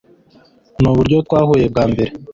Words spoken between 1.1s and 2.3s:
twahuye bwa mbere